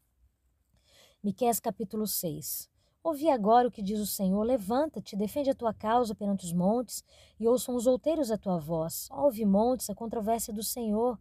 Miqueias 1.22 1.60
capítulo 1.60 2.06
6 2.06 2.75
Ouvi 3.06 3.30
agora 3.30 3.68
o 3.68 3.70
que 3.70 3.82
diz 3.82 4.00
o 4.00 4.04
Senhor: 4.04 4.42
levanta-te, 4.42 5.14
defende 5.14 5.48
a 5.48 5.54
tua 5.54 5.72
causa 5.72 6.12
perante 6.12 6.44
os 6.44 6.52
montes, 6.52 7.04
e 7.38 7.46
ouçam 7.46 7.76
os 7.76 7.86
outeiros 7.86 8.32
a 8.32 8.36
tua 8.36 8.58
voz. 8.58 9.08
Ouve, 9.12 9.44
montes, 9.44 9.88
a 9.88 9.94
controvérsia 9.94 10.52
do 10.52 10.64
Senhor, 10.64 11.16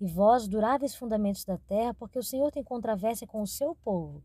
e 0.00 0.06
vós, 0.08 0.48
duráveis 0.48 0.96
fundamentos 0.96 1.44
da 1.44 1.56
terra, 1.56 1.94
porque 1.94 2.18
o 2.18 2.24
Senhor 2.24 2.50
tem 2.50 2.64
controvérsia 2.64 3.24
com 3.24 3.40
o 3.40 3.46
seu 3.46 3.76
povo, 3.84 4.20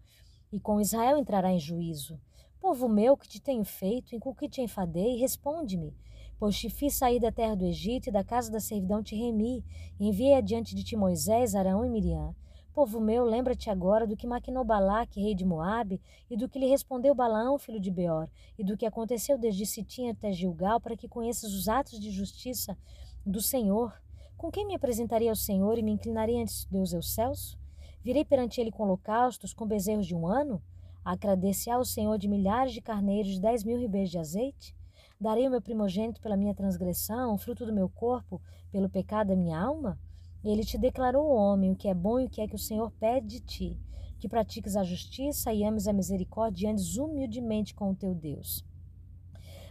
e 0.51 0.60
com 0.60 0.82
Israel 0.82 1.15
entrará 1.15 1.51
em 1.51 1.60
juízo. 1.60 2.20
Povo 2.60 2.89
meu, 2.89 3.15
que 3.15 3.29
te 3.29 3.39
tenho 3.39 3.63
feito, 3.63 4.15
em 4.15 4.20
que 4.20 4.50
te 4.50 4.62
enfadei, 4.62 5.15
responde-me. 5.17 5.96
Pois 6.39 6.58
te 6.58 6.67
fiz 6.67 6.96
sair 6.96 7.20
da 7.20 7.32
terra 7.32 7.55
do 7.55 7.67
Egito 7.67 8.10
e 8.10 8.12
da 8.12 8.24
casa 8.24 8.51
da 8.51 8.60
servidão 8.60 9.03
te 9.03 9.15
remi, 9.15 9.63
e 10.00 10.08
enviei 10.08 10.34
adiante 10.34 10.74
de 10.74 10.84
ti 10.84 10.96
Moisés, 10.96 11.53
Arão 11.53 11.86
e 11.86 11.89
Miriam. 11.91 12.34
Povo 12.74 13.00
meu, 13.00 13.24
lembra-te 13.24 13.70
agora 13.70 14.08
do 14.08 14.18
que 14.18 14.25
maquinou 14.25 14.63
Balaque, 14.63 15.22
rei 15.22 15.36
de 15.36 15.46
Moabe, 15.46 16.01
e 16.27 16.36
do 16.36 16.50
que 16.50 16.58
lhe 16.58 16.65
respondeu 16.65 17.13
Balaão, 17.13 17.60
filho 17.60 17.80
de 17.80 17.92
Beor, 17.92 18.27
e 18.58 18.63
do 18.63 18.75
que 18.75 18.84
aconteceu 18.84 19.38
desde 19.38 19.63
Sitim 19.63 20.10
até 20.10 20.32
Gilgal, 20.32 20.82
para 20.82 20.98
que 20.98 21.08
conheças 21.08 21.53
os 21.53 21.70
atos 21.70 22.00
de 22.00 22.10
justiça 22.10 22.75
do 23.24 23.39
Senhor. 23.39 23.94
Com 24.36 24.50
quem 24.50 24.65
me 24.65 24.74
apresentarei 24.74 25.30
ao 25.30 25.36
Senhor 25.36 25.77
e 25.77 25.84
me 25.84 25.92
inclinarei 25.92 26.42
ante 26.42 26.68
Deus 26.68 26.96
aos 26.96 27.13
céus? 27.13 27.56
Virei 28.03 28.25
perante 28.25 28.60
ele 28.60 28.72
com 28.72 28.82
holocaustos, 28.82 29.53
com 29.53 29.68
bezerros 29.68 30.08
de 30.08 30.15
um 30.15 30.25
ano? 30.25 30.60
Agradecer 31.06 31.70
ao 31.70 31.86
Senhor 31.86 32.18
de 32.18 32.27
milhares 32.27 32.74
de 32.74 32.82
carneiros, 32.82 33.34
de 33.34 33.39
dez 33.39 33.63
mil 33.63 33.77
ribeiros 33.77 34.10
de 34.10 34.18
azeite? 34.18 34.75
Darei 35.22 35.48
o 35.48 35.51
meu 35.51 35.62
primogênito 35.62 36.20
pela 36.20 36.36
minha 36.36 36.56
transgressão, 36.56 37.36
o 37.36 37.38
fruto 37.38 37.68
do 37.68 37.72
meu 37.72 37.88
corpo, 37.88 38.42
pelo 38.72 38.89
pecado 38.89 39.27
da 39.27 39.36
minha 39.36 39.62
alma? 39.62 40.00
Ele 40.44 40.64
te 40.64 40.78
declarou 40.78 41.34
homem, 41.34 41.72
o 41.72 41.76
que 41.76 41.88
é 41.88 41.94
bom 41.94 42.20
e 42.20 42.26
o 42.26 42.30
que 42.30 42.42
é 42.42 42.48
que 42.48 42.56
o 42.56 42.60
Senhor 42.60 42.92
pede 43.00 43.28
de 43.28 43.40
ti, 43.40 43.80
que 44.20 44.28
pratiques 44.28 44.76
a 44.76 44.84
justiça 44.84 45.54
e 45.54 45.64
ames 45.64 45.88
a 45.88 45.94
misericórdia 45.94 46.68
e 46.68 46.72
andes 46.72 46.98
humildemente 46.98 47.74
com 47.74 47.92
o 47.92 47.96
teu 47.96 48.14
Deus. 48.14 48.66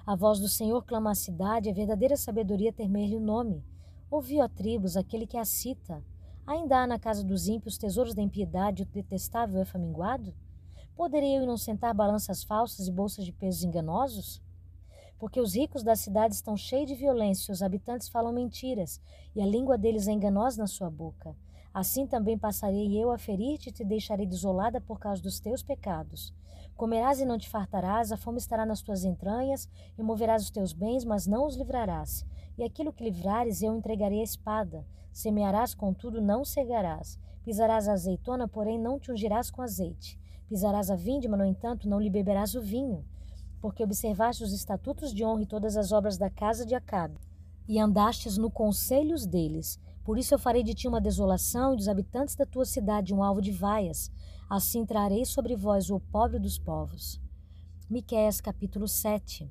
A 0.07 0.17
voz 0.17 0.41
do 0.41 0.49
Senhor 0.49 0.83
clama 0.85 1.11
à 1.11 1.15
cidade, 1.15 1.69
a 1.71 1.75
verdadeira 1.75 2.17
sabedoria 2.17 2.73
temer-lhe 2.73 3.17
o 3.17 3.21
nome. 3.21 3.63
Ouvi, 4.11 4.41
ó 4.41 4.49
tribos, 4.49 4.97
aquele 4.97 5.27
que 5.27 5.37
a 5.37 5.45
cita. 5.45 6.03
Ainda 6.47 6.79
há 6.79 6.87
na 6.87 6.99
casa 6.99 7.23
dos 7.23 7.47
ímpios 7.47 7.79
tesouros 7.79 8.15
da 8.15 8.23
impiedade, 8.23 8.83
o 8.83 8.87
detestável 8.87 9.61
é 9.61 9.65
faminguado? 9.65 10.35
Poderei 10.97 11.39
eu 11.39 11.47
não 11.47 11.57
sentar 11.57 11.95
balanças 11.95 12.43
falsas 12.43 12.89
e 12.89 12.93
bolsas 12.93 13.25
de 13.25 13.33
pesos 13.33 13.63
enganosos? 13.63 14.43
Porque 15.23 15.41
os 15.41 15.55
ricos 15.55 15.85
da 15.85 15.95
cidade 15.95 16.35
estão 16.35 16.57
cheios 16.57 16.89
de 16.89 16.97
violência, 16.97 17.53
os 17.53 17.63
habitantes 17.63 18.09
falam 18.09 18.33
mentiras, 18.33 19.01
e 19.37 19.41
a 19.41 19.47
língua 19.47 19.79
deles 19.79 20.09
é 20.09 20.11
enganosa 20.11 20.61
na 20.61 20.67
sua 20.67 20.91
boca. 20.91 21.37
Assim 21.73 22.09
também 22.09 22.37
passarei 22.37 23.01
eu 23.01 23.13
a 23.13 23.17
ferir-te 23.17 23.69
e 23.69 23.73
te 23.73 23.85
deixarei 23.85 24.27
desolada 24.27 24.81
por 24.81 24.99
causa 24.99 25.23
dos 25.23 25.39
teus 25.39 25.63
pecados. 25.63 26.35
Comerás 26.77 27.21
e 27.21 27.25
não 27.25 27.39
te 27.39 27.49
fartarás, 27.49 28.11
a 28.11 28.17
fome 28.17 28.39
estará 28.39 28.67
nas 28.67 28.83
tuas 28.83 29.05
entranhas, 29.05 29.69
e 29.97 30.03
moverás 30.03 30.43
os 30.43 30.51
teus 30.51 30.73
bens, 30.73 31.05
mas 31.05 31.25
não 31.25 31.47
os 31.47 31.55
livrarás. 31.55 32.27
E 32.59 32.65
aquilo 32.65 32.93
que 32.93 33.05
livrares 33.05 33.63
eu 33.63 33.77
entregarei 33.77 34.19
à 34.19 34.25
espada. 34.25 34.85
Semearás, 35.13 35.73
contudo, 35.73 36.21
não 36.21 36.45
cegarás. 36.45 37.17
Pisarás 37.45 37.87
a 37.87 37.93
azeitona, 37.93 38.49
porém 38.49 38.77
não 38.77 38.99
te 38.99 39.13
ungirás 39.13 39.53
com 39.53 39.63
azeite. 39.63 40.19
Pisarás 40.49 40.91
a 40.91 40.97
vindima, 40.97 41.37
no 41.37 41.45
entanto, 41.45 41.89
não 41.89 42.01
lhe 42.01 42.11
beberás 42.11 42.57
o 42.57 42.61
vinho 42.61 43.05
porque 43.63 43.85
observaste 43.85 44.43
os 44.43 44.53
estatutos 44.53 45.15
de 45.15 45.25
honra 45.25 45.43
e 45.43 45.47
todas 45.47 45.77
as 45.77 45.93
obras 45.93 46.19
da 46.19 46.29
casa 46.29 46.67
de 46.67 46.75
Acabe, 46.75 47.17
e 47.69 47.79
andastes 47.79 48.37
no 48.37 48.51
conselhos 48.51 49.25
deles. 49.25 49.79
Por 50.03 50.19
isso 50.19 50.35
eu 50.35 50.39
farei 50.39 50.65
de 50.65 50.75
ti 50.75 50.89
uma 50.89 51.01
desolação 51.01 51.73
e 51.73 51.77
dos 51.77 51.87
habitantes 51.87 52.35
da 52.35 52.45
tua 52.45 52.65
cidade 52.65 53.15
um 53.15 53.23
alvo 53.23 53.41
de 53.41 53.53
vaias. 53.53 54.11
Assim 54.51 54.85
trarei 54.85 55.25
sobre 55.25 55.55
vós 55.55 55.91
o 55.91 56.01
pobre 56.01 56.41
dos 56.41 56.59
povos. 56.59 57.21
Miqueias 57.89 58.41
capítulo 58.41 58.89
7 58.89 59.49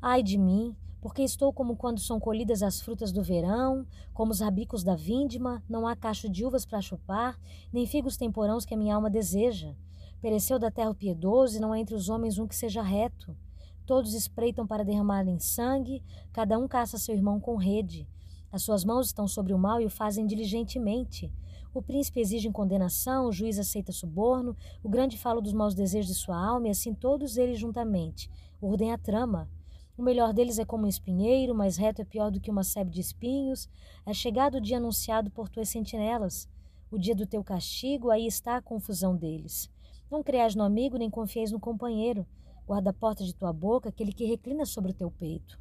Ai 0.00 0.22
de 0.22 0.38
mim, 0.38 0.76
porque 1.00 1.22
estou 1.22 1.52
como 1.52 1.74
quando 1.74 1.98
são 1.98 2.20
colhidas 2.20 2.62
as 2.62 2.80
frutas 2.80 3.10
do 3.10 3.24
verão, 3.24 3.84
como 4.14 4.30
os 4.30 4.38
rabicos 4.38 4.84
da 4.84 4.94
vindima, 4.94 5.60
não 5.68 5.84
há 5.84 5.96
cacho 5.96 6.28
de 6.28 6.44
uvas 6.44 6.64
para 6.64 6.80
chupar, 6.80 7.36
nem 7.72 7.86
figos 7.86 8.16
temporãos 8.16 8.64
que 8.64 8.72
a 8.72 8.76
minha 8.76 8.94
alma 8.94 9.10
deseja. 9.10 9.74
Pereceu 10.22 10.56
da 10.56 10.70
terra 10.70 10.90
o 10.90 10.94
piedoso, 10.94 11.56
e 11.56 11.60
não 11.60 11.72
há 11.72 11.80
entre 11.80 11.96
os 11.96 12.08
homens 12.08 12.38
um 12.38 12.46
que 12.46 12.54
seja 12.54 12.80
reto. 12.80 13.36
Todos 13.84 14.14
espreitam 14.14 14.64
para 14.64 14.84
derramarem 14.84 15.40
sangue, 15.40 16.00
cada 16.32 16.56
um 16.56 16.68
caça 16.68 16.96
seu 16.96 17.12
irmão 17.12 17.40
com 17.40 17.56
rede. 17.56 18.08
As 18.52 18.62
suas 18.62 18.84
mãos 18.84 19.06
estão 19.06 19.26
sobre 19.26 19.52
o 19.52 19.58
mal 19.58 19.80
e 19.80 19.84
o 19.84 19.90
fazem 19.90 20.24
diligentemente. 20.24 21.32
O 21.74 21.82
príncipe 21.82 22.20
exige 22.20 22.48
condenação, 22.52 23.26
o 23.26 23.32
juiz 23.32 23.58
aceita 23.58 23.90
suborno, 23.90 24.56
o 24.80 24.88
grande 24.88 25.18
fala 25.18 25.42
dos 25.42 25.52
maus 25.52 25.74
desejos 25.74 26.14
de 26.14 26.20
sua 26.20 26.36
alma, 26.36 26.68
e 26.68 26.70
assim 26.70 26.94
todos 26.94 27.36
eles 27.36 27.58
juntamente 27.58 28.30
urdem 28.60 28.92
a 28.92 28.98
trama. 28.98 29.50
O 29.98 30.02
melhor 30.02 30.32
deles 30.32 30.56
é 30.56 30.64
como 30.64 30.84
um 30.84 30.88
espinheiro, 30.88 31.52
mais 31.52 31.76
reto 31.76 32.00
é 32.00 32.04
pior 32.04 32.30
do 32.30 32.40
que 32.40 32.50
uma 32.50 32.62
sebe 32.62 32.92
de 32.92 33.00
espinhos. 33.00 33.68
É 34.06 34.14
chegado 34.14 34.58
o 34.58 34.60
dia 34.60 34.76
anunciado 34.76 35.30
por 35.30 35.48
tuas 35.48 35.68
sentinelas. 35.68 36.48
O 36.92 36.96
dia 36.96 37.14
do 37.14 37.26
teu 37.26 37.42
castigo, 37.42 38.08
aí 38.08 38.24
está 38.24 38.56
a 38.56 38.62
confusão 38.62 39.16
deles. 39.16 39.68
Não 40.12 40.22
creas 40.22 40.54
no 40.54 40.62
amigo, 40.62 40.98
nem 40.98 41.08
confieis 41.08 41.50
no 41.50 41.58
companheiro. 41.58 42.26
Guarda 42.66 42.90
a 42.90 42.92
porta 42.92 43.24
de 43.24 43.34
tua 43.34 43.50
boca, 43.50 43.88
aquele 43.88 44.12
que 44.12 44.26
reclina 44.26 44.66
sobre 44.66 44.90
o 44.90 44.94
teu 44.94 45.10
peito. 45.10 45.58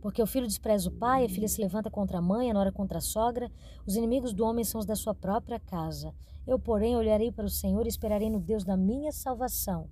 Porque 0.00 0.22
o 0.22 0.26
filho 0.26 0.46
despreza 0.46 0.88
o 0.88 0.92
pai, 0.92 1.26
a 1.26 1.28
filha 1.28 1.46
se 1.46 1.60
levanta 1.60 1.90
contra 1.90 2.16
a 2.16 2.22
mãe, 2.22 2.50
a 2.50 2.54
nora 2.54 2.72
contra 2.72 2.96
a 2.96 3.02
sogra. 3.02 3.52
Os 3.86 3.94
inimigos 3.94 4.32
do 4.32 4.42
homem 4.42 4.64
são 4.64 4.78
os 4.78 4.86
da 4.86 4.96
sua 4.96 5.14
própria 5.14 5.60
casa. 5.60 6.14
Eu, 6.46 6.58
porém, 6.58 6.96
olharei 6.96 7.30
para 7.30 7.44
o 7.44 7.50
Senhor 7.50 7.84
e 7.84 7.90
esperarei 7.90 8.30
no 8.30 8.40
Deus 8.40 8.64
da 8.64 8.74
minha 8.74 9.12
salvação. 9.12 9.86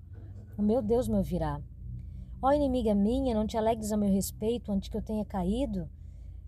O 0.57 0.63
meu 0.63 0.81
Deus 0.81 1.07
me 1.07 1.19
ouvirá. 1.19 1.61
Ó 2.41 2.53
inimiga 2.53 2.95
minha, 2.95 3.35
não 3.35 3.47
te 3.47 3.59
alegres 3.59 3.93
a 3.93 3.97
meu 3.99 4.11
respeito 4.11 4.73
antes 4.73 4.89
que 4.89 4.97
eu 4.97 5.03
tenha 5.03 5.25
caído? 5.27 5.87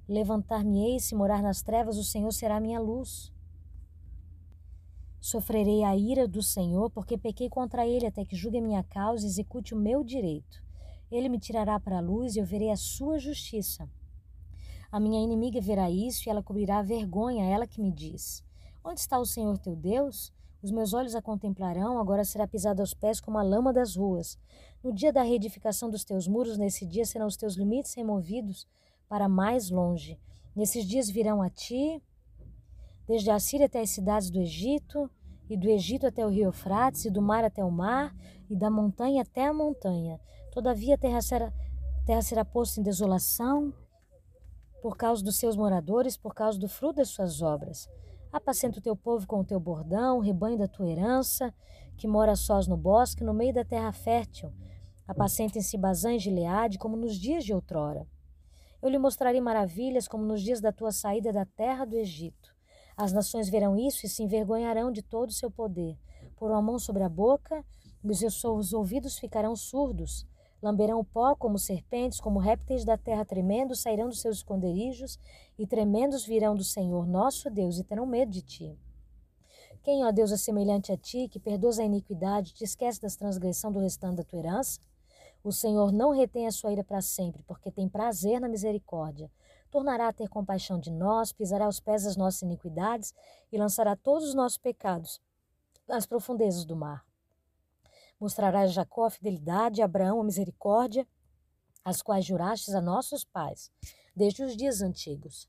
Levantar-me-ei, 0.09 0.99
se 0.99 1.15
morar 1.15 1.43
nas 1.43 1.61
trevas, 1.61 1.99
o 1.99 2.05
Senhor 2.05 2.33
será 2.33 2.59
minha 2.59 2.81
luz. 2.81 3.32
Sofrerei 5.23 5.85
a 5.85 5.97
ira 5.97 6.27
do 6.27 6.43
Senhor, 6.43 6.91
porque 6.91 7.17
pequei 7.17 7.49
contra 7.49 7.87
ele, 7.87 8.05
até 8.05 8.25
que 8.25 8.35
julgue 8.35 8.59
a 8.59 8.61
minha 8.61 8.83
causa 8.83 9.25
e 9.25 9.29
execute 9.29 9.73
o 9.73 9.79
meu 9.79 10.03
direito. 10.03 10.61
Ele 11.13 11.29
me 11.29 11.39
tirará 11.39 11.79
para 11.79 11.99
a 11.99 12.01
luz 12.01 12.35
e 12.35 12.41
eu 12.41 12.45
verei 12.45 12.73
a 12.73 12.77
sua 12.77 13.21
justiça. 13.21 13.89
A 14.91 14.99
minha 14.99 15.23
inimiga 15.23 15.61
verá 15.61 15.89
isso 15.89 16.27
e 16.27 16.29
ela 16.29 16.43
cobrirá 16.43 16.81
a 16.81 16.83
vergonha, 16.83 17.45
ela 17.45 17.69
que 17.69 17.81
me 17.81 17.93
diz: 17.93 18.45
Onde 18.83 18.99
está 18.99 19.17
o 19.17 19.25
Senhor 19.25 19.57
teu 19.59 19.77
Deus? 19.77 20.33
Os 20.61 20.73
meus 20.73 20.93
olhos 20.93 21.15
a 21.15 21.23
contemplarão, 21.23 22.01
agora 22.01 22.25
será 22.25 22.45
pisada 22.49 22.83
aos 22.83 22.93
pés 22.93 23.21
como 23.21 23.39
a 23.39 23.45
lama 23.45 23.73
das 23.73 23.95
ruas. 23.95 24.37
No 24.83 24.93
dia 24.93 25.13
da 25.13 25.23
reedificação 25.23 25.89
dos 25.89 26.05
teus 26.05 26.27
muros, 26.27 26.59
nesse 26.59 26.85
dia 26.85 27.05
serão 27.05 27.29
os 27.29 27.37
teus 27.37 27.55
limites 27.55 27.95
removidos 27.95 28.67
para 29.09 29.29
mais 29.29 29.71
longe. 29.71 30.19
Nesses 30.55 30.85
dias 30.85 31.09
virão 31.09 31.41
a 31.41 31.49
ti 31.49 32.03
desde 33.07 33.31
a 33.31 33.39
Síria 33.39 33.67
até 33.67 33.81
as 33.81 33.91
cidades 33.91 34.31
do 34.31 34.41
Egito, 34.41 35.11
e 35.49 35.57
do 35.57 35.69
Egito 35.69 36.07
até 36.07 36.25
o 36.25 36.31
rio 36.31 36.45
Eufrates, 36.45 37.05
e 37.05 37.11
do 37.11 37.21
mar 37.21 37.45
até 37.45 37.65
o 37.65 37.71
mar, 37.71 38.15
e 38.49 38.57
da 38.57 38.71
montanha 38.71 39.23
até 39.23 39.47
a 39.47 39.53
montanha. 39.53 40.21
Todavia 40.51 40.95
a 40.95 40.99
terra 40.99 41.21
será, 41.21 41.53
terra 42.07 42.23
será 42.23 42.45
posta 42.45 42.81
em 42.81 42.83
desolação 42.83 43.73
por 44.81 44.97
causa 44.97 45.23
dos 45.23 45.37
seus 45.37 45.57
moradores, 45.57 46.17
por 46.17 46.35
causa 46.35 46.59
do 46.59 46.69
fruto 46.69 46.97
das 46.97 47.09
suas 47.09 47.41
obras. 47.41 47.89
Apacenta 48.33 48.79
o 48.79 48.83
teu 48.83 48.97
povo 48.97 49.27
com 49.27 49.41
o 49.41 49.45
teu 49.45 49.61
bordão, 49.61 50.19
rebanho 50.19 50.59
da 50.59 50.67
tua 50.67 50.89
herança, 50.89 51.55
que 51.97 52.09
mora 52.09 52.35
sós 52.35 52.67
no 52.67 52.77
bosque, 52.77 53.23
no 53.23 53.35
meio 53.35 53.53
da 53.53 53.65
terra 53.65 53.93
fértil. 53.93 54.53
Apacentem-se 55.07 55.77
Bazã 55.77 56.15
e 56.15 56.19
Gileade, 56.19 56.79
como 56.79 56.97
nos 56.97 57.17
dias 57.17 57.45
de 57.45 57.53
outrora. 57.53 58.07
Eu 58.81 58.89
lhe 58.89 58.99
mostrarei 58.99 59.41
maravilhas, 59.41 60.09
como 60.09 60.25
nos 60.25 60.43
dias 60.43 60.61
da 60.61 60.73
tua 60.73 60.91
saída 60.91 61.33
da 61.33 61.45
terra 61.45 61.85
do 61.85 61.97
Egito. 61.97 62.52
As 62.97 63.13
nações 63.13 63.49
verão 63.49 63.77
isso 63.77 64.07
e 64.07 64.09
se 64.09 64.23
envergonharão 64.23 64.93
de 64.93 65.03
todo 65.03 65.31
o 65.31 65.35
seu 65.35 65.51
poder. 65.51 65.99
Porão 66.37 66.57
a 66.57 66.63
mão 66.63 66.79
sobre 66.79 67.03
a 67.03 67.09
boca 67.09 67.65
e 68.05 68.11
os 68.11 68.41
seus 68.41 68.73
ouvidos 68.73 69.19
ficarão 69.19 69.57
surdos. 69.57 70.27
Lamberão 70.63 71.01
o 71.01 71.05
pó 71.05 71.35
como 71.35 71.59
serpentes, 71.59 72.21
como 72.21 72.39
répteis 72.39 72.85
da 72.85 72.97
terra 72.97 73.25
tremendo, 73.25 73.75
sairão 73.75 74.09
dos 74.09 74.21
seus 74.21 74.37
esconderijos 74.39 75.19
e 75.59 75.67
tremendos 75.67 76.25
virão 76.25 76.55
do 76.55 76.63
Senhor 76.63 77.07
nosso 77.07 77.51
Deus 77.51 77.79
e 77.79 77.85
terão 77.85 78.07
medo 78.07 78.31
de 78.31 78.43
ti. 78.43 78.79
Quem, 79.83 80.05
ó 80.05 80.13
Deus, 80.13 80.31
é 80.31 80.37
semelhante 80.37 80.93
a 80.93 80.97
ti, 80.97 81.27
que 81.29 81.41
perdoas 81.41 81.81
a 81.81 81.85
iniquidade, 81.85 82.55
te 82.55 82.63
esquece 82.63 83.01
das 83.01 83.17
transgressão 83.17 83.73
do 83.73 83.81
restante 83.81 84.17
da 84.17 84.23
tua 84.23 84.39
herança? 84.39 84.79
O 85.43 85.51
Senhor 85.51 85.91
não 85.91 86.11
retém 86.11 86.47
a 86.47 86.53
sua 86.53 86.71
ira 86.71 86.85
para 86.85 87.01
sempre, 87.01 87.43
porque 87.43 87.69
tem 87.69 87.89
prazer 87.89 88.41
na 88.41 88.49
misericórdia 88.49 89.29
tornará 89.73 90.09
a 90.09 90.13
ter 90.13 90.29
compaixão 90.29 90.79
de 90.79 90.91
nós, 90.91 91.33
pisará 91.33 91.65
aos 91.65 91.81
pés 91.81 92.07
as 92.07 92.15
nossas 92.15 92.43
iniquidades 92.43 93.15
e 93.51 93.57
lançará 93.57 93.97
todos 93.97 94.29
os 94.29 94.35
nossos 94.35 94.59
pecados 94.59 95.19
nas 95.89 96.05
profundezas 96.05 96.67
do 96.67 96.77
mar. 96.77 97.05
Mostrará 98.21 98.61
a 98.61 98.67
Jacó 98.67 99.07
a 99.07 99.11
fidelidade, 99.11 99.81
a 99.81 99.87
Abraão 99.87 100.21
a 100.21 100.25
misericórdia, 100.25 101.09
as 101.83 102.03
quais 102.03 102.27
jurastes 102.27 102.75
a 102.75 102.83
nossos 102.83 103.25
pais, 103.25 103.73
desde 104.15 104.45
os 104.45 104.55
dias 104.55 104.83
antigos. 104.83 105.49